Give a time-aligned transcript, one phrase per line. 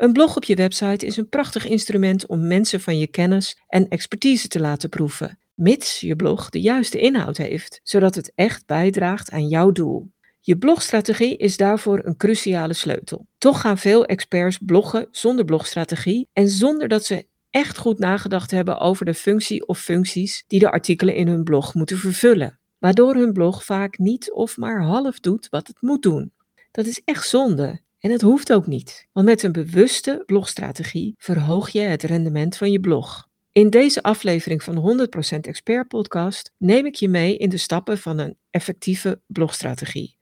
[0.00, 3.88] Een blog op je website is een prachtig instrument om mensen van je kennis en
[3.88, 9.30] expertise te laten proeven, mits je blog de juiste inhoud heeft, zodat het echt bijdraagt
[9.30, 10.12] aan jouw doel.
[10.40, 13.26] Je blogstrategie is daarvoor een cruciale sleutel.
[13.38, 18.78] Toch gaan veel experts bloggen zonder blogstrategie en zonder dat ze echt goed nagedacht hebben
[18.78, 23.32] over de functie of functies die de artikelen in hun blog moeten vervullen, waardoor hun
[23.32, 26.32] blog vaak niet of maar half doet wat het moet doen.
[26.70, 31.68] Dat is echt zonde en het hoeft ook niet, want met een bewuste blogstrategie verhoog
[31.68, 33.28] je het rendement van je blog.
[33.52, 38.18] In deze aflevering van 100% Expert Podcast neem ik je mee in de stappen van
[38.18, 40.16] een effectieve blogstrategie.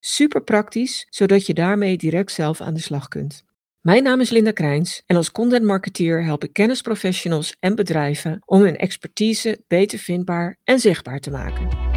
[0.00, 3.44] Super praktisch, zodat je daarmee direct zelf aan de slag kunt.
[3.80, 8.60] Mijn naam is Linda Krijns en als content marketeer help ik kennisprofessionals en bedrijven om
[8.60, 11.95] hun expertise beter vindbaar en zichtbaar te maken.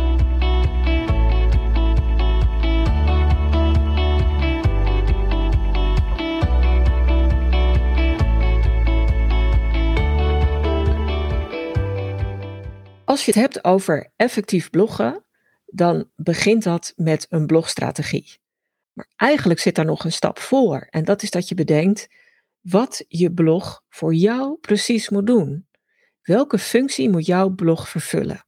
[13.10, 15.26] Als je het hebt over effectief bloggen,
[15.66, 18.40] dan begint dat met een blogstrategie.
[18.94, 20.88] Maar eigenlijk zit daar nog een stap voor.
[20.90, 22.08] En dat is dat je bedenkt
[22.62, 25.68] wat je blog voor jou precies moet doen.
[26.22, 28.46] Welke functie moet jouw blog vervullen?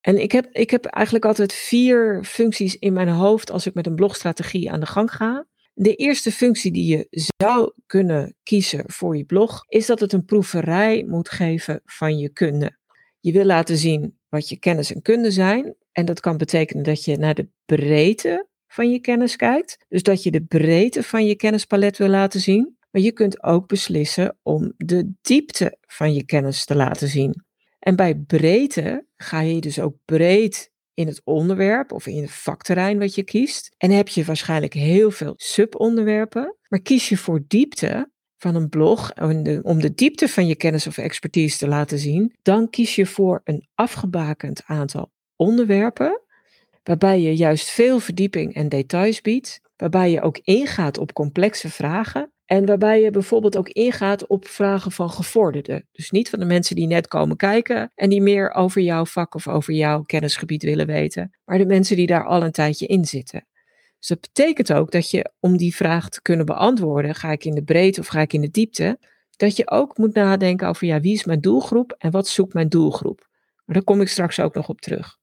[0.00, 3.86] En ik heb, ik heb eigenlijk altijd vier functies in mijn hoofd als ik met
[3.86, 5.46] een blogstrategie aan de gang ga.
[5.72, 10.24] De eerste functie die je zou kunnen kiezen voor je blog is dat het een
[10.24, 12.82] proeverij moet geven van je kunde.
[13.24, 15.74] Je wil laten zien wat je kennis en kunde zijn.
[15.92, 19.84] En dat kan betekenen dat je naar de breedte van je kennis kijkt.
[19.88, 22.76] Dus dat je de breedte van je kennispalet wil laten zien.
[22.90, 27.44] Maar je kunt ook beslissen om de diepte van je kennis te laten zien.
[27.78, 32.98] En bij breedte ga je dus ook breed in het onderwerp of in het vakterrein
[32.98, 33.74] wat je kiest.
[33.76, 36.56] En heb je waarschijnlijk heel veel subonderwerpen.
[36.68, 38.12] Maar kies je voor diepte
[38.44, 39.12] van een blog
[39.62, 43.40] om de, diepte van je kennis of expertise te laten zien, dan kies je voor
[43.44, 46.20] een afgebakend aantal onderwerpen
[46.82, 52.32] waarbij je juist veel verdieping en details biedt, waarbij je ook ingaat op complexe vragen
[52.44, 55.88] en waarbij je bijvoorbeeld ook ingaat op vragen van gevorderden.
[55.92, 59.34] Dus niet van de mensen die net komen kijken en die meer over jouw vak
[59.34, 63.04] of over jouw kennisgebied willen weten, maar de mensen die daar al een tijdje in
[63.04, 63.46] zitten.
[64.04, 67.54] Dus dat betekent ook dat je om die vraag te kunnen beantwoorden, ga ik in
[67.54, 68.98] de breedte of ga ik in de diepte,
[69.36, 72.68] dat je ook moet nadenken over ja, wie is mijn doelgroep en wat zoekt mijn
[72.68, 73.28] doelgroep.
[73.64, 75.18] Maar daar kom ik straks ook nog op terug.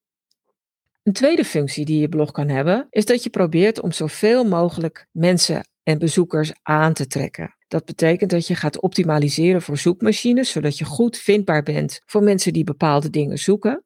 [1.04, 5.08] Een tweede functie die je blog kan hebben, is dat je probeert om zoveel mogelijk
[5.12, 7.56] mensen en bezoekers aan te trekken.
[7.68, 12.54] Dat betekent dat je gaat optimaliseren voor zoekmachines, zodat je goed vindbaar bent voor mensen
[12.54, 13.84] die bepaalde dingen zoeken.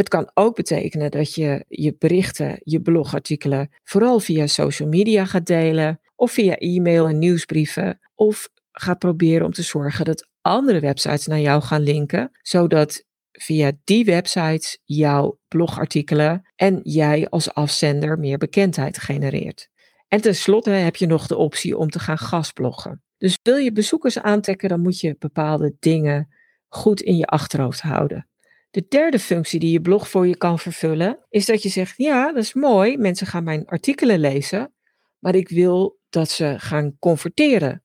[0.00, 5.46] Het kan ook betekenen dat je je berichten, je blogartikelen, vooral via social media gaat
[5.46, 11.26] delen, of via e-mail en nieuwsbrieven, of gaat proberen om te zorgen dat andere websites
[11.26, 18.38] naar jou gaan linken, zodat via die websites jouw blogartikelen en jij als afzender meer
[18.38, 19.68] bekendheid genereert.
[20.08, 23.02] En tenslotte heb je nog de optie om te gaan gastbloggen.
[23.18, 26.34] Dus wil je bezoekers aantrekken, dan moet je bepaalde dingen
[26.68, 28.29] goed in je achterhoofd houden.
[28.70, 32.32] De derde functie die je blog voor je kan vervullen, is dat je zegt: Ja,
[32.32, 34.72] dat is mooi, mensen gaan mijn artikelen lezen,
[35.18, 37.84] maar ik wil dat ze gaan converteren.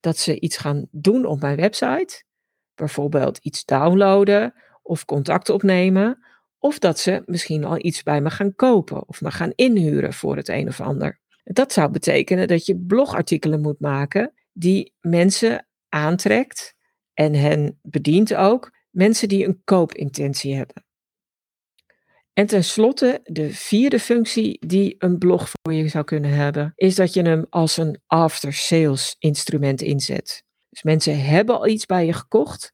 [0.00, 2.24] Dat ze iets gaan doen op mijn website,
[2.74, 6.26] bijvoorbeeld iets downloaden of contact opnemen,
[6.58, 10.36] of dat ze misschien al iets bij me gaan kopen of me gaan inhuren voor
[10.36, 11.20] het een of ander.
[11.44, 16.74] Dat zou betekenen dat je blogartikelen moet maken die mensen aantrekt
[17.14, 20.84] en hen bedient ook, mensen die een koopintentie hebben.
[22.32, 27.14] En tenslotte, de vierde functie die een blog voor je zou kunnen hebben, is dat
[27.14, 30.44] je hem als een after-sales instrument inzet.
[30.68, 32.72] Dus mensen hebben al iets bij je gekocht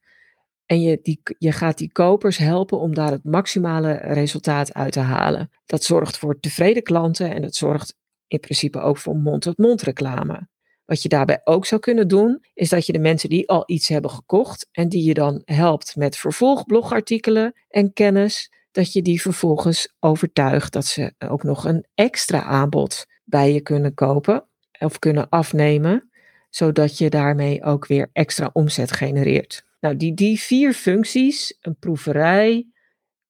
[0.66, 5.00] en je, die, je gaat die kopers helpen om daar het maximale resultaat uit te
[5.00, 5.50] halen.
[5.66, 7.94] Dat zorgt voor tevreden klanten en dat zorgt
[8.26, 10.48] in principe ook voor mond-tot-mond reclame.
[10.84, 13.88] Wat je daarbij ook zou kunnen doen, is dat je de mensen die al iets
[13.88, 19.94] hebben gekocht en die je dan helpt met vervolgblogartikelen en kennis, dat je die vervolgens
[20.00, 24.44] overtuigt dat ze ook nog een extra aanbod bij je kunnen kopen
[24.78, 26.10] of kunnen afnemen,
[26.50, 29.64] zodat je daarmee ook weer extra omzet genereert.
[29.80, 32.66] Nou, die, die vier functies, een proeverij,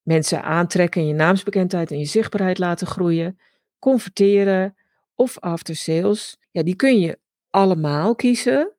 [0.01, 3.39] mensen aantrekken, je naamsbekendheid en je zichtbaarheid laten groeien,
[3.79, 4.75] converteren
[5.15, 7.19] of after sales, ja, die kun je
[7.53, 8.71] allemaal kiezen,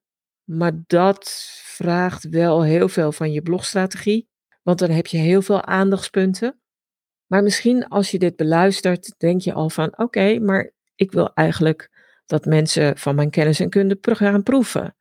[0.45, 1.31] maar dat
[1.63, 4.29] vraagt wel heel veel van je blogstrategie,
[4.63, 6.59] want dan heb je heel veel aandachtspunten.
[7.27, 11.91] Maar misschien als je dit beluistert, denk je al van oké, maar ik wil eigenlijk
[12.27, 14.97] dat mensen van mijn kennis en kunde gaan proeven.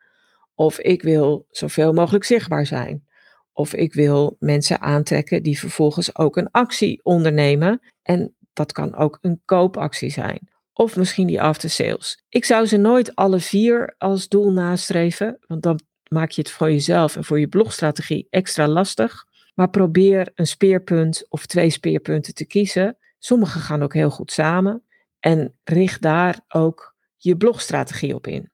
[0.56, 3.08] Of ik wil zoveel mogelijk zichtbaar zijn.
[3.54, 7.82] Of ik wil mensen aantrekken die vervolgens ook een actie ondernemen.
[8.02, 10.53] En dat kan ook een koopactie zijn.
[10.74, 12.24] Of misschien die after sales.
[12.30, 16.72] Ik zou ze nooit alle vier als doel nastreven, want dan maak je het voor
[16.72, 19.26] jezelf en voor je blogstrategie extra lastig.
[19.54, 22.98] Maar probeer een speerpunt of twee speerpunten te kiezen.
[23.20, 24.84] Sommige gaan ook heel goed samen.
[25.20, 28.52] En richt daar ook je blogstrategie op in.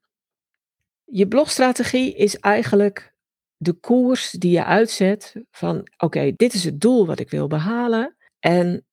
[1.06, 3.13] Je blogstrategie is eigenlijk
[3.57, 8.16] de koers die je uitzet van oké, dit is het doel wat ik wil behalen.
[8.39, 8.86] En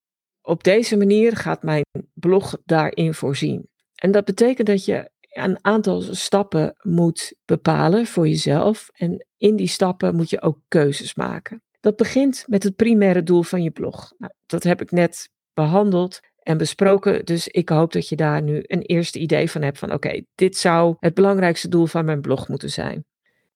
[0.47, 1.85] op deze manier gaat mijn
[2.15, 3.69] blog daarin voorzien.
[3.95, 8.89] En dat betekent dat je een aantal stappen moet bepalen voor jezelf.
[8.93, 11.63] En in die stappen moet je ook keuzes maken.
[11.81, 14.13] Dat begint met het primaire doel van je blog.
[14.19, 17.25] Nou, dat heb ik net behandeld en besproken.
[17.25, 20.57] Dus ik hoop dat je daar nu een eerste idee van hebt van oké, dit
[20.57, 23.05] zou het belangrijkste doel van mijn blog moeten zijn.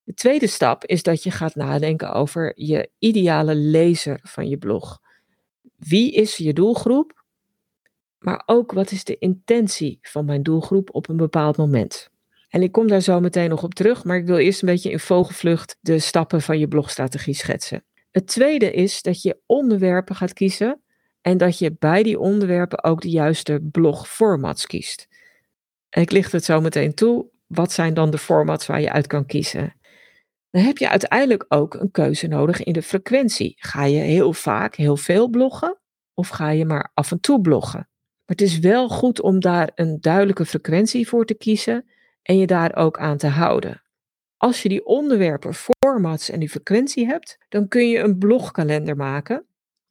[0.03, 4.99] De tweede stap is dat je gaat nadenken over je ideale lezer van je blog.
[5.89, 7.25] Wie is je doelgroep?
[8.19, 12.11] Maar ook wat is de intentie van mijn doelgroep op een bepaald moment?
[12.49, 14.91] En ik kom daar zo meteen nog op terug, maar ik wil eerst een beetje
[14.91, 17.85] in vogelvlucht de stappen van je blogstrategie schetsen.
[18.11, 20.81] Het tweede is dat je onderwerpen gaat kiezen
[21.21, 25.09] en dat je bij die onderwerpen ook de juiste blogformats kiest.
[25.91, 27.27] Ik licht het zo meteen toe.
[27.47, 29.75] Wat zijn dan de formats waar je uit kan kiezen?
[30.51, 33.55] Dan heb je uiteindelijk ook een keuze nodig in de frequentie.
[33.57, 35.79] Ga je heel vaak, heel veel bloggen
[36.15, 37.89] of ga je maar af en toe bloggen?
[38.25, 41.91] Maar het is wel goed om daar een duidelijke frequentie voor te kiezen
[42.23, 43.83] en je daar ook aan te houden.
[44.37, 49.45] Als je die onderwerpen, formats en die frequentie hebt, dan kun je een blogkalender maken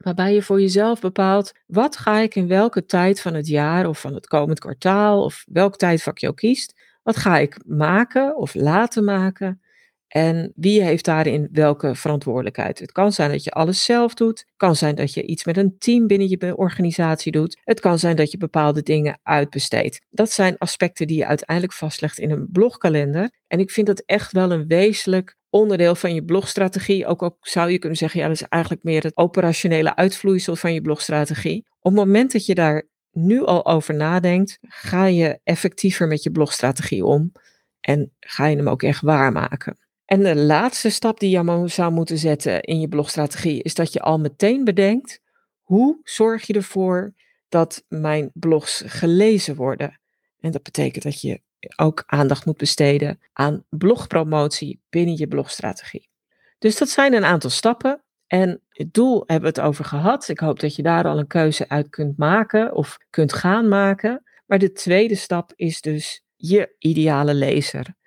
[0.04, 4.00] waarbij je voor jezelf bepaalt wat ga ik in welke tijd van het jaar of
[4.00, 8.54] van het komend kwartaal of welk tijdvak je ook kiest, wat ga ik maken of
[8.54, 9.62] laten maken
[10.10, 12.80] en wie heeft daarin welke verantwoordelijkheid?
[12.80, 14.40] Het kan zijn dat je alles zelf doet.
[14.40, 17.60] Het kan zijn dat je iets met een team binnen je organisatie doet.
[17.64, 20.06] Het kan zijn dat je bepaalde dingen uitbesteedt.
[20.10, 23.32] Dat zijn aspecten die je uiteindelijk vastlegt in een blogkalender.
[23.48, 27.06] En ik vind dat echt wel een wezenlijk onderdeel van je blogstrategie.
[27.06, 30.74] Ook al zou je kunnen zeggen, ja, dat is eigenlijk meer het operationele uitvloeisel van
[30.74, 31.66] je blogstrategie.
[31.80, 36.32] Op het moment dat je daar nu al over nadenkt, ga je effectiever met je
[36.32, 37.32] blogstrategie om
[37.80, 39.78] en ga je hem ook echt waarmaken.
[40.10, 44.00] En de laatste stap die je zou moeten zetten in je blogstrategie is dat je
[44.00, 45.22] al meteen bedenkt
[45.62, 47.14] hoe zorg je ervoor
[47.50, 50.00] dat mijn blogs gelezen worden.
[50.40, 51.42] En dat betekent dat je
[51.76, 56.10] ook aandacht moet besteden aan blogpromotie binnen je blogstrategie.
[56.58, 58.04] Dus dat zijn een aantal stappen.
[58.28, 60.28] En het doel hebben we het over gehad.
[60.28, 64.24] Ik hoop dat je daar al een keuze uit kunt maken of kunt gaan maken.
[64.46, 67.98] Maar de tweede stap is dus je ideale lezer.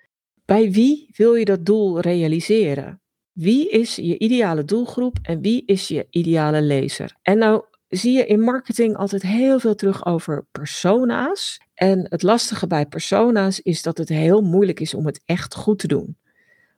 [0.45, 3.01] Bij wie wil je dat doel realiseren?
[3.31, 7.15] Wie is je ideale doelgroep en wie is je ideale lezer?
[7.21, 11.59] En nou zie je in marketing altijd heel veel terug over persona's.
[11.73, 15.79] En het lastige bij persona's is dat het heel moeilijk is om het echt goed
[15.79, 16.17] te doen.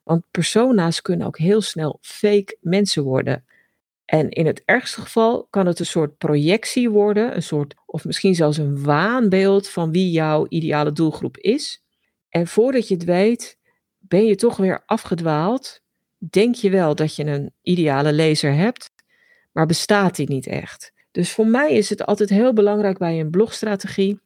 [0.02, 3.44] Want persona's kunnen ook heel snel fake mensen worden.
[4.04, 8.34] En in het ergste geval kan het een soort projectie worden, een soort, of misschien
[8.34, 11.84] zelfs een waanbeeld van wie jouw ideale doelgroep is.
[12.28, 13.58] En voordat je het weet,
[13.98, 15.80] ben je toch weer afgedwaald.
[16.18, 18.90] Denk je wel dat je een ideale lezer hebt,
[19.52, 20.92] maar bestaat die niet echt.
[21.10, 24.20] Dus voor mij is het altijd heel belangrijk bij een blogstrategie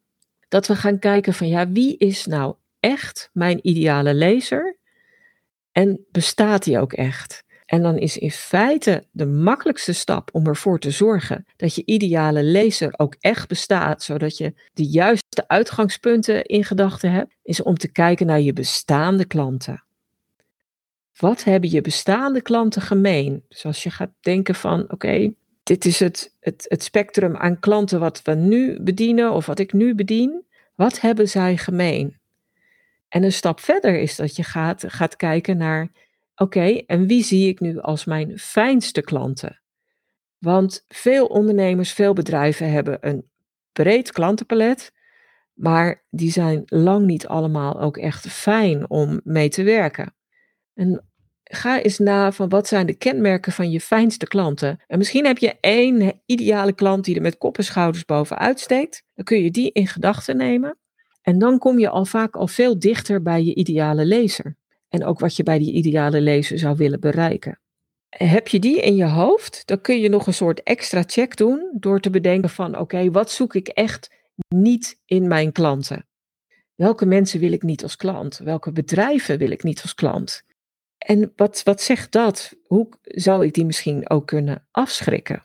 [0.49, 4.77] dat we gaan kijken van ja, wie is nou echt mijn ideale lezer
[5.73, 7.45] en bestaat die ook echt?
[7.71, 12.43] En dan is in feite de makkelijkste stap om ervoor te zorgen dat je ideale
[12.43, 17.93] lezer ook echt bestaat, zodat je de juiste uitgangspunten in gedachten hebt, is om te
[17.93, 19.83] kijken naar je bestaande klanten.
[21.17, 23.45] Wat hebben je bestaande klanten gemeen?
[23.49, 28.01] Dus als je gaat denken van oké, dit is het, het, het spectrum aan klanten
[28.01, 30.45] wat we nu bedienen of wat ik nu bedien.
[30.75, 32.19] Wat hebben zij gemeen?
[33.09, 35.91] En een stap verder is dat je gaat, gaat kijken naar
[36.43, 39.61] Oké, en wie zie ik nu als mijn fijnste klanten?
[40.39, 43.31] Want veel ondernemers, veel bedrijven hebben een
[43.73, 44.93] breed klantenpalet,
[45.55, 50.15] maar die zijn lang niet allemaal ook echt fijn om mee te werken.
[50.75, 51.05] En
[51.45, 54.81] ga eens na van wat zijn de kenmerken van je fijnste klanten.
[54.87, 59.05] En misschien heb je één ideale klant die er met kop en schouders bovenuit steekt.
[59.15, 60.79] Dan kun je die in gedachten nemen.
[61.23, 64.59] En dan kom je al vaak al veel dichter bij je ideale lezer
[64.91, 67.59] en ook wat je bij die ideale lezer zou willen bereiken.
[68.09, 71.71] Heb je die in je hoofd, dan kun je nog een soort extra check doen
[71.75, 74.11] door te bedenken van oké, wat zoek ik echt
[74.49, 76.07] niet in mijn klanten?
[76.75, 78.39] Welke mensen wil ik niet als klant?
[78.39, 80.43] Welke bedrijven wil ik niet als klant?
[80.99, 82.57] En wat, wat zegt dat?
[82.65, 85.45] Hoe zou ik die misschien ook kunnen afschrikken?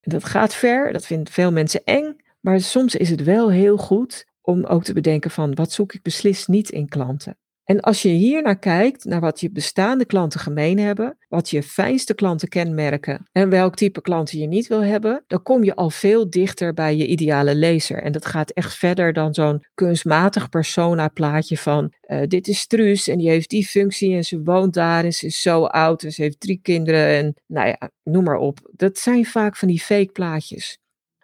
[0.00, 4.26] Dat gaat ver, dat vinden veel mensen eng, maar soms is het wel heel goed
[4.40, 7.36] om ook te bedenken van wat zoek ik beslist niet in klanten.
[7.64, 11.62] En als je hier naar kijkt, naar wat je bestaande klanten gemeen hebben, wat je
[11.62, 15.90] fijnste klanten kenmerken en welk type klanten je niet wil hebben, dan kom je al
[15.90, 18.02] veel dichter bij je ideale lezer.
[18.02, 23.08] En dat gaat echt verder dan zo'n kunstmatig persona plaatje van uh, dit is Truus
[23.08, 26.12] en die heeft die functie en ze woont daar en ze is zo oud en
[26.12, 28.70] ze heeft drie kinderen en nou ja, noem maar op.
[28.72, 30.78] Dat zijn vaak van die fake plaatjes.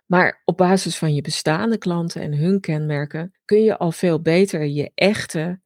[0.06, 4.66] Maar op basis van je bestaande klanten en hun kenmerken kun je al veel beter
[4.66, 5.60] je echte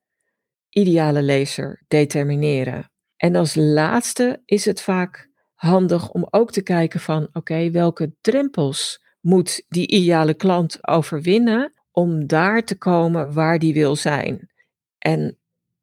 [0.75, 2.91] ideale lezer determineren.
[3.17, 9.03] En als laatste is het vaak handig om ook te kijken van oké, welke drempels
[9.21, 14.51] moet die ideale klant overwinnen om daar te komen waar die wil zijn.
[14.99, 15.39] En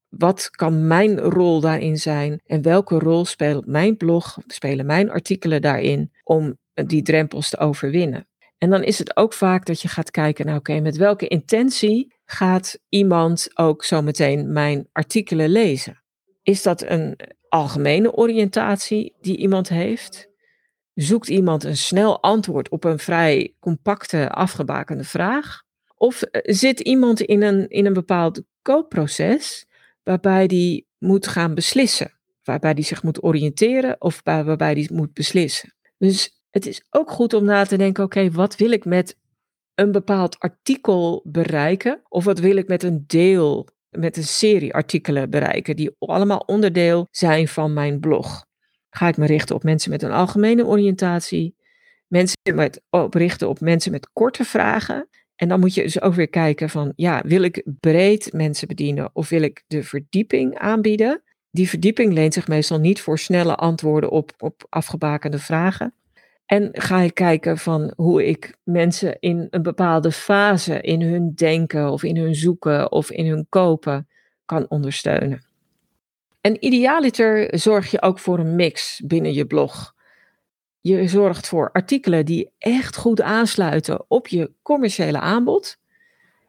[0.10, 5.62] wat kan mijn rol daarin zijn en welke rol speelt mijn blog, spelen mijn artikelen
[5.62, 8.28] daarin om die drempels te overwinnen.
[8.62, 12.16] En dan is het ook vaak dat je gaat kijken, nou oké, met welke intentie
[12.26, 16.04] gaat iemand ook zometeen mijn artikelen lezen?
[16.44, 20.30] Is dat een algemene oriëntatie die iemand heeft?
[20.94, 25.62] Zoekt iemand een snel antwoord op een vrij compacte, afgebakende vraag?
[25.96, 29.66] Of eh, zit iemand in een, in een bepaald koopproces
[30.04, 32.20] waarbij die moet gaan beslissen?
[32.44, 35.74] Waarbij die zich moet oriënteren of waarbij die moet beslissen?
[35.98, 39.18] Dus het is ook goed om na te denken: oké, wat wil ik met
[39.76, 42.02] een bepaald artikel bereiken?
[42.10, 47.08] Of wat wil ik met een deel, met een serie artikelen bereiken, die allemaal onderdeel
[47.12, 48.46] zijn van mijn blog?
[48.90, 51.56] Ga ik me richten op mensen met een algemene oriëntatie?
[52.08, 55.10] Mensen met, op richten op mensen met korte vragen?
[55.36, 59.10] En dan moet je dus ook weer kijken van, ja, wil ik breed mensen bedienen
[59.14, 61.24] of wil ik de verdieping aanbieden?
[61.52, 65.94] Die verdieping leent zich meestal niet voor snelle antwoorden op, op afgebakende vragen.
[66.52, 71.92] En ga ik kijken van hoe ik mensen in een bepaalde fase in hun denken
[71.92, 74.08] of in hun zoeken of in hun kopen
[74.46, 75.44] kan ondersteunen.
[76.42, 79.96] En idealiter zorg je ook voor een mix binnen je blog.
[80.82, 85.78] Je zorgt voor artikelen die echt goed aansluiten op je commerciële aanbod,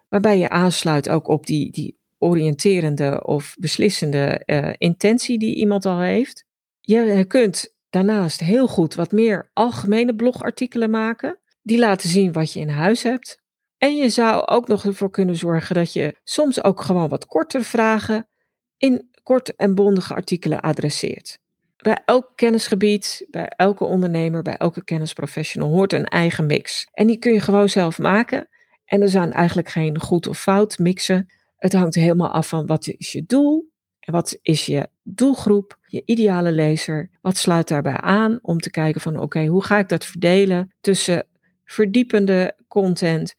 [0.08, 6.00] waarbij je aansluit ook op die, die oriënterende of beslissende uh, intentie die iemand al
[6.00, 6.44] heeft.
[6.80, 11.38] Je kunt daarnaast heel goed wat meer algemene blogartikelen maken.
[11.62, 13.40] Die laten zien wat je in huis hebt.
[13.78, 17.64] En je zou ook nog ervoor kunnen zorgen dat je soms ook gewoon wat kortere
[17.64, 18.28] vragen
[18.76, 21.38] in korte en bondige artikelen adresseert.
[21.76, 26.88] Bij elk kennisgebied, bij elke ondernemer, bij elke kennisprofessional hoort een eigen mix.
[26.92, 28.48] En die kun je gewoon zelf maken.
[28.84, 31.32] En er zijn eigenlijk geen goed of fout mixen.
[31.56, 33.71] Het hangt helemaal af van wat is je doel
[34.02, 37.10] en wat is je doelgroep, je ideale lezer?
[37.20, 41.26] Wat sluit daarbij aan om te kijken van oké, hoe ga ik dat verdelen tussen
[41.64, 43.34] verdiepende content,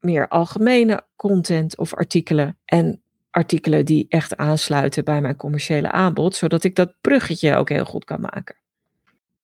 [0.00, 3.00] meer algemene content of artikelen en
[3.30, 8.04] artikelen die echt aansluiten bij mijn commerciële aanbod, zodat ik dat bruggetje ook heel goed
[8.04, 8.56] kan maken.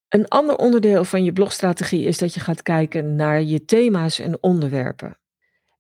[0.08, 4.42] Een ander onderdeel van je blogstrategie is dat je gaat kijken naar je thema's en
[4.42, 5.16] onderwerpen.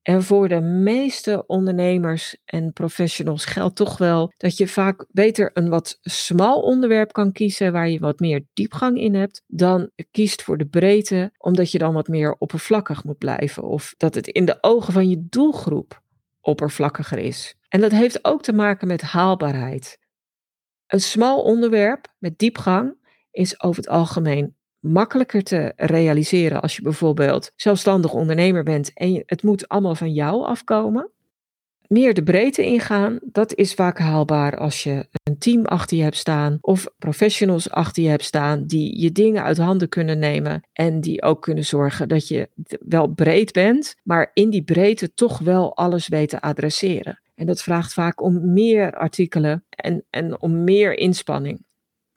[0.02, 5.68] En voor de meeste ondernemers en professionals geldt toch wel dat je vaak beter een
[5.68, 10.58] wat smal onderwerp kan kiezen waar je wat meer diepgang in hebt, dan kiest voor
[10.58, 14.58] de breedte, omdat je dan wat meer oppervlakkig moet blijven of dat het in de
[14.60, 16.02] ogen van je doelgroep
[16.40, 17.54] oppervlakkiger is.
[17.68, 19.98] En dat heeft ook te maken met haalbaarheid.
[20.86, 22.94] Een smal onderwerp met diepgang
[23.30, 29.42] is over het algemeen makkelijker te realiseren als je bijvoorbeeld zelfstandig ondernemer bent en het
[29.42, 31.10] moet allemaal van jou afkomen.
[31.86, 36.16] Meer de breedte ingaan, dat is vaak haalbaar als je een team achter je hebt
[36.16, 41.00] staan of professionals achter je hebt staan die je dingen uit handen kunnen nemen en
[41.00, 42.48] die ook kunnen zorgen dat je
[42.80, 47.20] wel breed bent, maar in die breedte toch wel alles weet te adresseren.
[47.34, 51.64] En dat vraagt vaak om meer artikelen en, en om meer inspanning.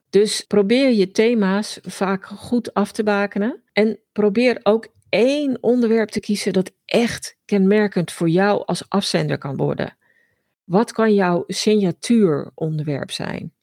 [0.10, 3.62] Dus probeer je thema's vaak goed af te bakenen.
[3.74, 9.56] En probeer ook één onderwerp te kiezen dat echt kenmerkend voor jou als afzender kan
[9.56, 9.98] worden.
[10.64, 13.54] Wat kan jouw signatuuronderwerp zijn?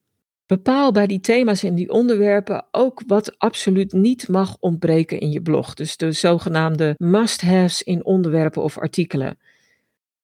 [0.46, 5.42] Bepaal bij die thema's en die onderwerpen ook wat absoluut niet mag ontbreken in je
[5.42, 5.74] blog.
[5.74, 9.38] Dus de zogenaamde must-haves in onderwerpen of artikelen.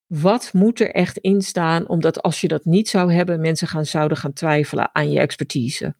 [0.07, 3.87] Wat moet er echt in staan, omdat als je dat niet zou hebben, mensen gaan,
[3.87, 5.95] zouden gaan twijfelen aan je expertise?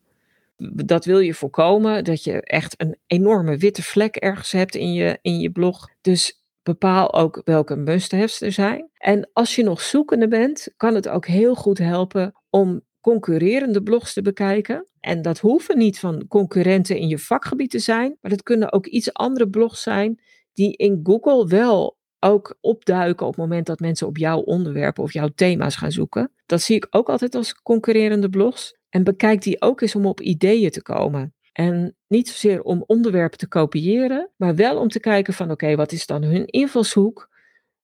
[0.85, 5.19] Dat wil je voorkomen, dat je echt een enorme witte vlek ergens hebt in je,
[5.23, 5.89] in je blog.
[6.01, 8.91] Dus bepaal ook welke must-haves er zijn.
[8.95, 14.13] En als je nog zoekende bent, kan het ook heel goed helpen om concurrerende blogs
[14.13, 14.87] te bekijken.
[15.01, 18.87] En dat hoeven niet van concurrenten in je vakgebied te zijn, maar dat kunnen ook
[18.87, 20.21] iets andere blogs zijn
[20.53, 25.13] die in Google wel ook opduiken op het moment dat mensen op jouw onderwerpen of
[25.13, 26.33] jouw thema's gaan zoeken.
[26.47, 28.78] Dat zie ik ook altijd als concurrerende blogs.
[28.89, 31.35] En bekijk die ook eens om op ideeën te komen.
[31.53, 35.93] En niet zozeer om onderwerpen te kopiëren, maar wel om te kijken van oké, wat
[35.93, 37.29] is dan hun invalshoek?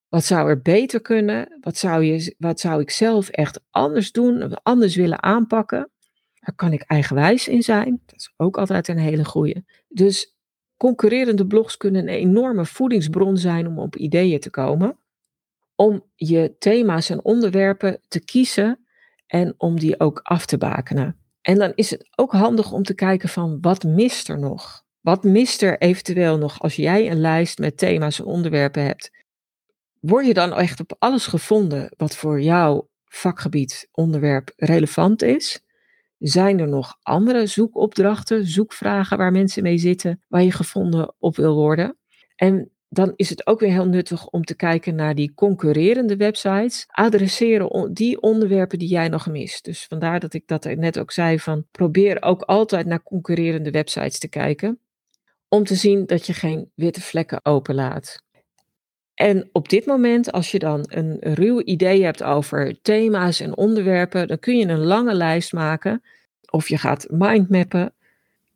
[0.08, 1.58] Wat zou er beter kunnen?
[1.60, 5.90] Wat zou, je, wat zou ik zelf echt anders doen, anders willen aanpakken?
[6.40, 8.02] Daar kan ik eigenwijs in zijn.
[8.06, 9.64] Dat is ook altijd een hele goede.
[9.88, 10.34] Dus
[10.76, 14.98] concurrerende blogs kunnen een enorme voedingsbron zijn om op ideeën te komen.
[15.74, 18.83] Om je thema's en onderwerpen te kiezen
[19.34, 21.16] en om die ook af te bakenen.
[21.42, 24.82] En dan is het ook handig om te kijken van wat mist er nog?
[25.00, 29.10] Wat mist er eventueel nog als jij een lijst met thema's en onderwerpen hebt?
[30.00, 35.62] Word je dan echt op alles gevonden wat voor jouw vakgebied, onderwerp relevant is?
[36.18, 41.54] Zijn er nog andere zoekopdrachten, zoekvragen waar mensen mee zitten, waar je gevonden op wil
[41.54, 41.96] worden?
[42.36, 46.84] En dan is het ook weer heel nuttig om te kijken naar die concurrerende websites.
[46.86, 49.64] Adresseren die onderwerpen die jij nog mist.
[49.64, 54.18] Dus vandaar dat ik dat net ook zei van probeer ook altijd naar concurrerende websites
[54.18, 54.78] te kijken.
[55.48, 58.22] Om te zien dat je geen witte vlekken openlaat.
[59.14, 64.28] En op dit moment, als je dan een ruw idee hebt over thema's en onderwerpen,
[64.28, 66.02] dan kun je een lange lijst maken.
[66.50, 67.94] Of je gaat mindmappen.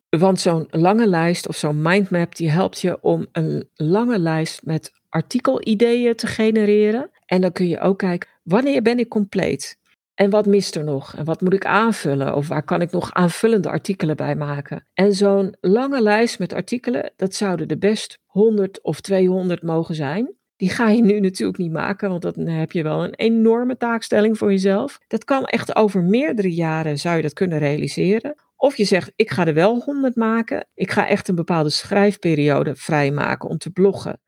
[0.09, 4.91] Want zo'n lange lijst of zo'n mindmap die helpt je om een lange lijst met
[5.09, 7.09] artikelideeën te genereren.
[7.25, 9.77] En dan kun je ook kijken, wanneer ben ik compleet?
[10.19, 11.15] En wat mist er nog?
[11.15, 12.35] En wat moet ik aanvullen?
[12.35, 14.87] Of waar kan ik nog aanvullende artikelen bij maken?
[14.93, 20.33] En zo'n lange lijst met artikelen, dat zouden er best 100 of 200 mogen zijn.
[20.55, 24.37] Die ga je nu natuurlijk niet maken, want dan heb je wel een enorme taakstelling
[24.37, 24.99] voor jezelf.
[25.07, 28.35] Dat kan echt over meerdere jaren zou je dat kunnen realiseren.
[28.61, 30.67] Of je zegt, ik ga er wel 100 maken.
[30.73, 34.21] Ik ga echt een bepaalde schrijfperiode vrijmaken om te bloggen.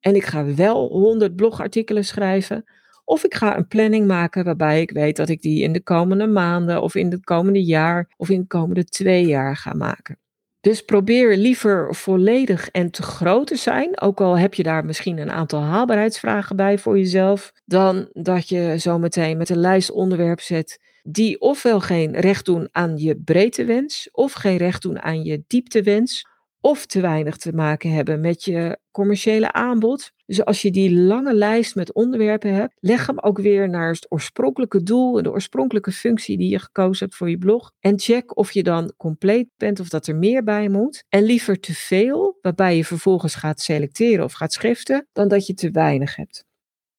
[0.00, 2.64] En ik ga wel 100 blogartikelen schrijven.
[3.04, 6.26] Of ik ga een planning maken waarbij ik weet dat ik die in de komende
[6.26, 10.18] maanden of in het komende jaar of in de komende twee jaar ga maken.
[10.60, 15.18] Dus probeer liever volledig en te groot te zijn, ook al heb je daar misschien
[15.18, 20.78] een aantal haalbaarheidsvragen bij voor jezelf, dan dat je zometeen met een lijst onderwerp zet
[21.10, 26.26] die ofwel geen recht doen aan je breedtewens, of geen recht doen aan je dieptewens,
[26.60, 30.10] of te weinig te maken hebben met je commerciële aanbod.
[30.26, 34.06] Dus als je die lange lijst met onderwerpen hebt, leg hem ook weer naar het
[34.08, 37.72] oorspronkelijke doel en de oorspronkelijke functie die je gekozen hebt voor je blog.
[37.80, 41.04] En check of je dan compleet bent of dat er meer bij moet.
[41.08, 45.54] En liever te veel, waarbij je vervolgens gaat selecteren of gaat schriften, dan dat je
[45.54, 46.47] te weinig hebt.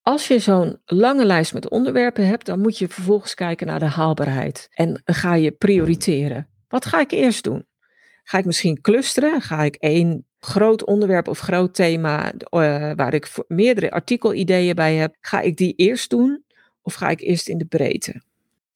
[0.10, 3.86] Als je zo'n lange lijst met onderwerpen hebt, dan moet je vervolgens kijken naar de
[3.86, 4.68] haalbaarheid.
[4.74, 6.48] En ga je prioriteren.
[6.68, 7.66] Wat ga ik eerst doen?
[8.24, 9.42] Ga ik misschien clusteren?
[9.42, 12.40] Ga ik één groot onderwerp of groot thema uh,
[12.96, 16.44] waar ik meerdere artikelideeën bij heb, ga ik die eerst doen
[16.82, 18.22] of ga ik eerst in de breedte?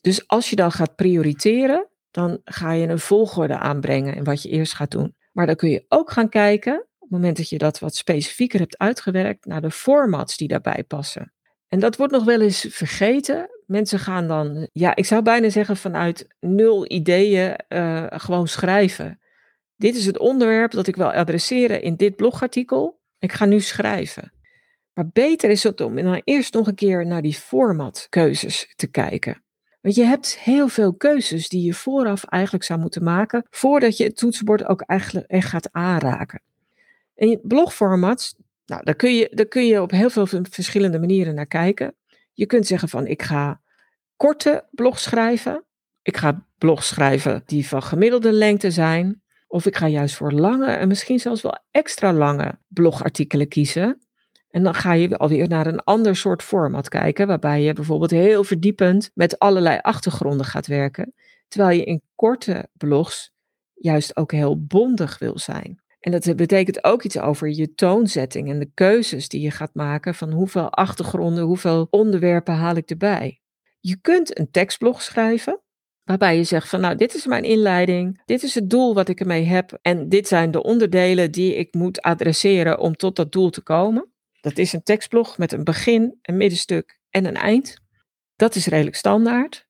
[0.02, 4.50] Dus als je dan gaat prioriteren, dan ga je een volgorde aanbrengen in wat je
[4.50, 5.16] eerst gaat doen.
[5.32, 8.78] Maar dan kun je ook gaan kijken, het moment dat je dat wat specifieker hebt
[8.78, 11.34] uitgewerkt, naar de formats die daarbij passen.
[11.68, 13.50] En dat wordt nog wel eens vergeten.
[13.66, 19.20] Mensen gaan dan, ja, ik zou bijna zeggen vanuit nul ideeën uh, gewoon schrijven.
[19.76, 23.02] Dit is het onderwerp dat ik wil adresseren in dit blogartikel.
[23.20, 24.34] Ik ga nu schrijven.
[24.94, 29.44] Maar beter is het om dan eerst nog een keer naar die formatkeuzes te kijken.
[29.82, 34.04] Want je hebt heel veel keuzes die je vooraf eigenlijk zou moeten maken, voordat je
[34.04, 36.42] het toetsenbord ook eigenlijk echt gaat aanraken.
[37.16, 41.46] En blogformats, nou, daar, kun je, daar kun je op heel veel verschillende manieren naar
[41.46, 41.96] kijken.
[42.34, 43.62] Je kunt zeggen van ik ga
[44.16, 45.66] korte blogs schrijven.
[46.02, 49.22] Ik ga blogs schrijven die van gemiddelde lengte zijn.
[49.48, 54.02] Of ik ga juist voor lange en misschien zelfs wel extra lange blogartikelen kiezen.
[54.50, 58.44] En dan ga je alweer naar een ander soort format kijken, waarbij je bijvoorbeeld heel
[58.44, 61.14] verdiepend met allerlei achtergronden gaat werken.
[61.48, 63.32] Terwijl je in korte blogs
[63.74, 65.83] juist ook heel bondig wil zijn.
[66.04, 70.16] En dat betekent ook iets over je toonzetting en de keuzes die je gaat maken
[70.16, 73.42] van hoeveel achtergronden, hoeveel onderwerpen haal ik erbij.
[73.80, 75.64] Je kunt een tekstblog schrijven
[76.04, 79.20] Waarbij je zegt van nou, dit is mijn inleiding, dit is het doel wat ik
[79.20, 83.50] ermee heb en dit zijn de onderdelen die ik moet adresseren om tot dat doel
[83.50, 84.12] te komen.
[84.42, 87.78] Dat is een tekstblog met een begin, een middenstuk en een eind.
[88.36, 89.68] Dat is redelijk standaard.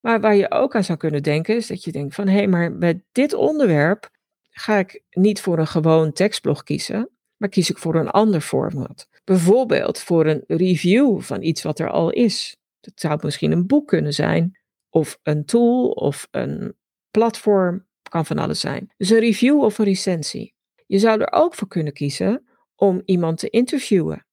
[0.00, 2.46] Maar waar je ook aan zou kunnen denken is dat je denkt van hé, hey,
[2.46, 4.10] maar met dit onderwerp
[4.56, 9.08] ga ik niet voor een gewoon tekstblog kiezen, maar kies ik voor een ander format.
[9.24, 12.56] Bijvoorbeeld voor een review van iets wat er al is.
[12.80, 14.58] Dat zou misschien een boek kunnen zijn,
[14.90, 16.76] of een tool, of een
[17.10, 18.92] platform, kan van alles zijn.
[18.96, 20.54] Dus een review of een recensie.
[20.86, 24.26] Je zou er ook voor kunnen kiezen om iemand te interviewen.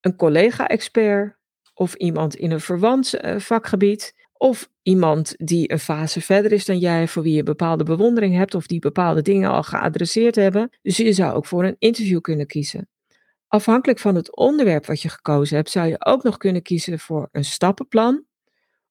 [0.00, 1.38] Een collega-expert
[1.74, 6.78] of iemand in een verwant eh, vakgebied of iemand die een fase verder is dan
[6.78, 10.70] jij, voor wie je bepaalde bewondering hebt of die bepaalde dingen al geadresseerd hebben.
[10.82, 12.88] Dus je zou ook voor een interview kunnen kiezen.
[13.48, 17.28] Afhankelijk van het onderwerp wat je gekozen hebt, zou je ook nog kunnen kiezen voor
[17.32, 18.24] een stappenplan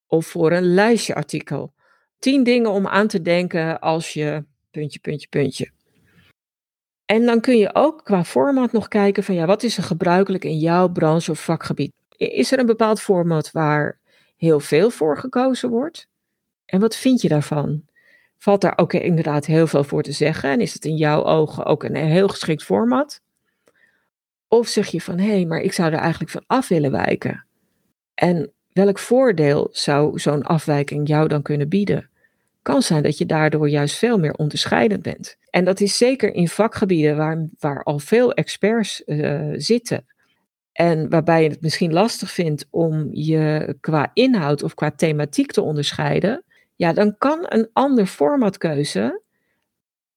[0.07, 1.73] of voor een lijstje artikel.
[2.19, 5.71] Tien dingen om aan te denken als je puntje, puntje, puntje.
[7.05, 10.43] En dan kun je ook qua format nog kijken van ja, wat is er gebruikelijk
[10.43, 11.91] in jouw branche of vakgebied?
[12.17, 13.99] Is er een bepaald format waar
[14.35, 16.07] heel veel voor gekozen wordt?
[16.65, 17.83] En wat vind je daarvan?
[18.37, 20.49] Valt daar ook inderdaad heel veel voor te zeggen?
[20.49, 23.21] En is het in jouw ogen ook een heel geschikt format?
[24.47, 27.45] Of zeg je van hé, hey, maar ik zou er eigenlijk van af willen wijken?
[28.13, 32.09] En welk voordeel zou zo'n afwijking jou dan kunnen bieden?
[32.61, 35.37] Kan zijn dat je daardoor juist veel meer onderscheidend bent.
[35.49, 40.05] En dat is zeker in vakgebieden waar, waar al veel experts uh, zitten.
[40.75, 45.61] En waarbij je het misschien lastig vindt om je qua inhoud of qua thematiek te
[45.61, 46.43] onderscheiden.
[46.75, 49.21] Ja, dan kan een ander formatkeuze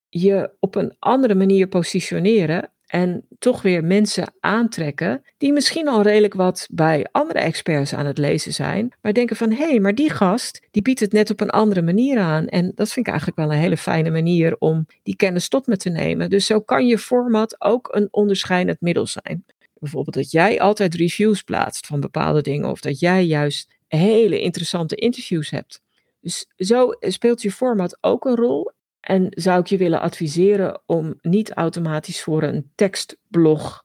[0.09, 6.33] je op een andere manier positioneren en toch weer mensen aantrekken die misschien al redelijk
[6.33, 10.09] wat bij andere experts aan het lezen zijn, maar denken van hé, hey, maar die
[10.09, 12.47] gast die biedt het net op een andere manier aan.
[12.47, 15.77] En dat vind ik eigenlijk wel een hele fijne manier om die kennis tot me
[15.77, 16.29] te nemen.
[16.29, 19.45] Dus zo kan je format ook een onderscheidend middel zijn.
[19.79, 24.95] Bijvoorbeeld dat jij altijd reviews plaatst van bepaalde dingen of dat jij juist hele interessante
[24.95, 25.81] interviews hebt.
[26.21, 31.19] Dus zo speelt je format ook een rol en zou ik je willen adviseren om
[31.21, 33.83] niet automatisch voor een tekstblog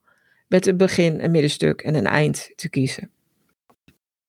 [0.48, 3.10] met een begin, een middenstuk en een eind te kiezen.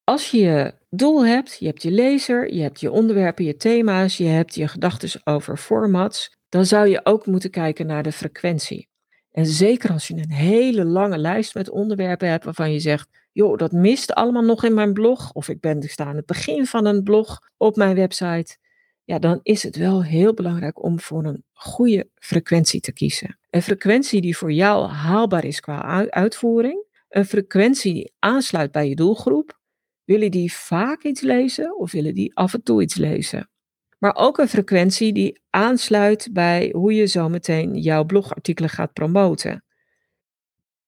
[0.03, 4.17] Als je je doel hebt, je hebt je lezer, je hebt je onderwerpen, je thema's,
[4.17, 8.87] je hebt je gedachten over formats, dan zou je ook moeten kijken naar de frequentie.
[9.35, 13.57] En zeker als je een hele lange lijst met onderwerpen hebt waarvan je zegt, joh,
[13.57, 16.85] dat mist allemaal nog in mijn blog, of ik ben sta aan het begin van
[16.85, 18.57] een blog op mijn website,
[19.03, 23.39] ja, dan is het wel heel belangrijk om voor een goede frequentie te kiezen.
[23.49, 28.95] Een frequentie die voor jou haalbaar is qua uitvoering, een frequentie die aansluit bij je
[28.95, 29.59] doelgroep.
[30.03, 33.49] Willen die vaak iets lezen of willen die af en toe iets lezen?
[33.97, 39.63] Maar ook een frequentie die aansluit bij hoe je zo meteen jouw blogartikelen gaat promoten.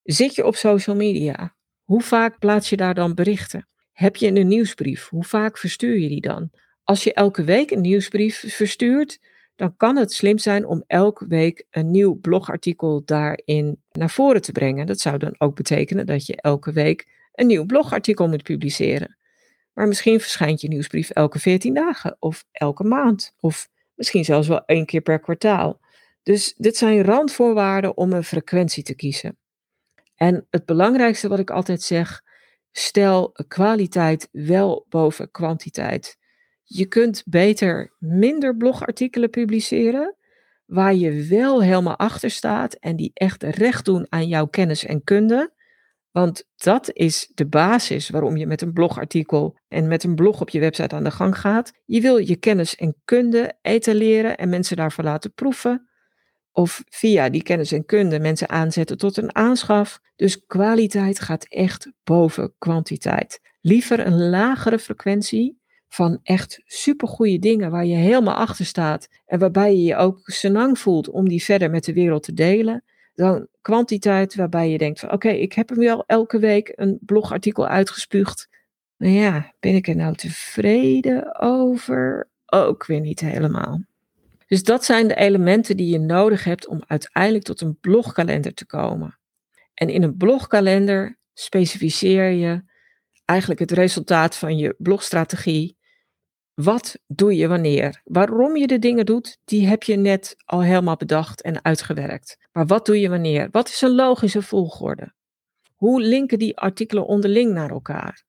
[0.03, 1.55] Zit je op social media?
[1.83, 3.67] Hoe vaak plaats je daar dan berichten?
[3.91, 5.07] Heb je een nieuwsbrief?
[5.09, 6.49] Hoe vaak verstuur je die dan?
[6.83, 9.19] Als je elke week een nieuwsbrief verstuurt,
[9.55, 14.51] dan kan het slim zijn om elke week een nieuw blogartikel daarin naar voren te
[14.51, 14.85] brengen.
[14.85, 19.16] Dat zou dan ook betekenen dat je elke week een nieuw blogartikel moet publiceren.
[19.77, 24.65] Maar misschien verschijnt je nieuwsbrief elke 14 dagen of elke maand of misschien zelfs wel
[24.65, 25.79] één keer per kwartaal.
[26.23, 29.37] Dus dit zijn randvoorwaarden om een frequentie te kiezen.
[30.15, 32.21] En het belangrijkste wat ik altijd zeg,
[32.71, 36.17] stel kwaliteit wel boven kwantiteit.
[36.63, 40.15] Je kunt beter minder blogartikelen publiceren,
[40.65, 45.03] waar je wel helemaal achter staat en die echt recht doen aan jouw kennis en
[45.03, 45.53] kunde.
[46.17, 50.49] Want dat is de basis waarom je met een blogartikel en met een blog op
[50.49, 51.73] je website aan de gang gaat.
[51.85, 55.89] Je wil je kennis en kunde etaleren en mensen daarvoor laten proeven.
[56.51, 59.99] Of via die kennis en kunde mensen aanzetten tot een aanschaf.
[60.15, 63.39] Dus kwaliteit gaat echt boven kwantiteit.
[63.61, 69.75] Liever een lagere frequentie van echt supergoeie dingen waar je helemaal achter staat en waarbij
[69.75, 72.83] je je ook senang voelt om die verder met de wereld te delen,
[73.17, 77.67] dan kwantiteit waarbij je denkt van oké, ik heb hem wel elke week een blogartikel
[77.67, 78.49] uitgespuugd.
[78.95, 82.29] Maar ja, ben ik er nou tevreden over?
[82.45, 83.81] Ook weer niet helemaal.
[84.47, 88.65] Dus dat zijn de elementen die je nodig hebt om uiteindelijk tot een blogkalender te
[88.65, 89.19] komen.
[89.73, 92.63] En in een blogkalender specificeer je
[93.25, 95.76] eigenlijk het resultaat van je blogstrategie
[96.63, 98.01] wat doe je wanneer?
[98.03, 102.37] Waarom je de dingen doet, die heb je net al helemaal bedacht en uitgewerkt.
[102.51, 103.47] Maar wat doe je wanneer?
[103.51, 105.13] Wat is een logische volgorde?
[105.75, 108.23] Hoe linken die artikelen onderling naar elkaar?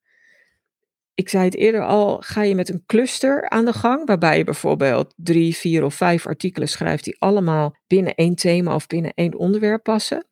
[1.13, 4.43] Ik zei het eerder al, ga je met een cluster aan de gang, waarbij je
[4.43, 9.37] bijvoorbeeld drie, vier of vijf artikelen schrijft die allemaal binnen één thema of binnen één
[9.37, 10.27] onderwerp passen.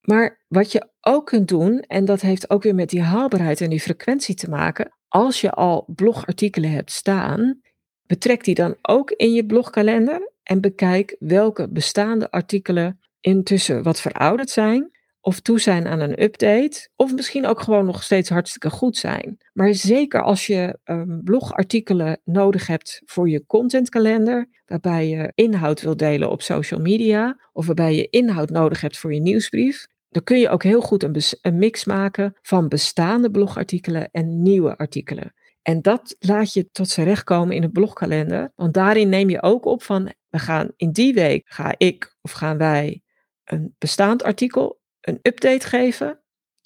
[0.00, 3.70] Maar wat je ook kunt doen, en dat heeft ook weer met die haalbaarheid en
[3.70, 7.60] die frequentie te maken, als je al blogartikelen hebt staan,
[8.06, 14.50] betrek die dan ook in je blogkalender en bekijk welke bestaande artikelen intussen wat verouderd
[14.50, 18.96] zijn of toe zijn aan een update, of misschien ook gewoon nog steeds hartstikke goed
[18.96, 19.36] zijn.
[19.52, 25.96] Maar zeker als je um, blogartikelen nodig hebt voor je contentkalender, waarbij je inhoud wil
[25.96, 30.38] delen op social media, of waarbij je inhoud nodig hebt voor je nieuwsbrief, dan kun
[30.38, 35.34] je ook heel goed een, een mix maken van bestaande blogartikelen en nieuwe artikelen.
[35.62, 38.52] En dat laat je tot z'n recht komen in het blogkalender.
[38.56, 42.30] Want daarin neem je ook op van, we gaan in die week, ga ik of
[42.32, 43.02] gaan wij
[43.44, 46.20] een bestaand artikel een update geven.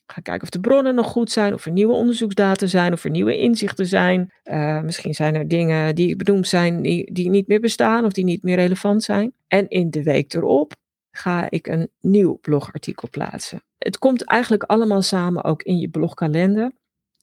[0.07, 3.11] Ga kijken of de bronnen nog goed zijn, of er nieuwe onderzoeksdata zijn, of er
[3.11, 4.33] nieuwe inzichten zijn.
[4.44, 8.24] Uh, misschien zijn er dingen die benoemd zijn die, die niet meer bestaan of die
[8.24, 9.33] niet meer relevant zijn.
[9.46, 10.72] En in de week erop
[11.16, 13.62] ga ik een nieuw blogartikel plaatsen.
[13.79, 16.72] Het komt eigenlijk allemaal samen ook in je blogkalender.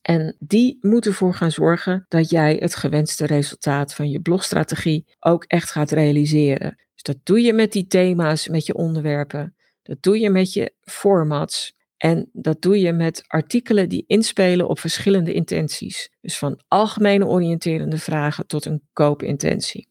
[0.02, 5.44] En die moet ervoor gaan zorgen dat jij het gewenste resultaat van je blogstrategie ook
[5.44, 6.76] echt gaat realiseren.
[6.92, 9.56] Dus dat doe je met die thema's, met je onderwerpen.
[9.82, 11.74] Dat doe je met je formats.
[11.96, 16.10] En dat doe je met artikelen die inspelen op verschillende intenties.
[16.20, 19.88] Dus van algemene oriënterende vragen tot een koopintentie.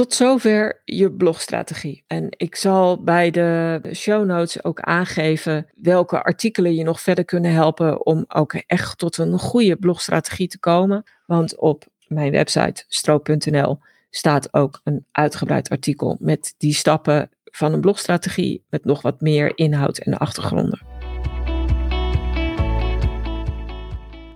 [0.00, 2.04] Tot zover je blogstrategie.
[2.06, 7.52] En ik zal bij de show notes ook aangeven welke artikelen je nog verder kunnen
[7.52, 11.04] helpen om ook echt tot een goede blogstrategie te komen.
[11.26, 13.78] Want op mijn website stroop.nl
[14.10, 19.58] staat ook een uitgebreid artikel met die stappen van een blogstrategie met nog wat meer
[19.58, 20.80] inhoud en achtergronden.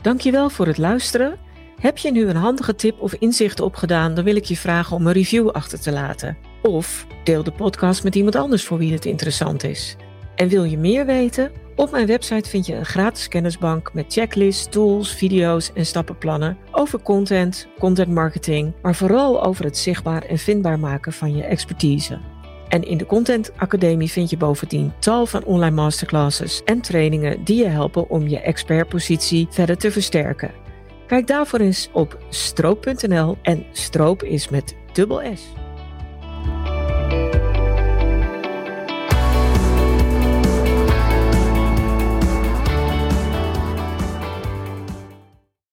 [0.03, 1.44] Dankjewel voor het luisteren.
[1.85, 5.07] Heb je nu een handige tip of inzicht opgedaan, dan wil ik je vragen om
[5.07, 6.37] een review achter te laten.
[6.63, 9.97] Of deel de podcast met iemand anders voor wie het interessant is.
[10.35, 11.53] En wil je meer weten?
[11.77, 17.03] Op mijn website vind je een gratis kennisbank met checklists, tools, video's en stappenplannen over
[17.03, 22.19] content, content marketing, maar vooral over het zichtbaar en vindbaar maken van je expertise.
[22.69, 27.57] En in de Content Academie vind je bovendien tal van online masterclasses en trainingen die
[27.57, 30.64] je helpen om je expertpositie verder te versterken.
[31.07, 35.64] Kijk daarvoor eens op stroop.nl en stroop is met dubbel S.